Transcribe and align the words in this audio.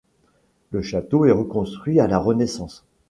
Le 0.71 0.81
château 0.81 1.25
est 1.25 1.31
reconstruit 1.31 1.99
à 1.99 2.07
la 2.07 2.17
Renaissance. 2.17 2.87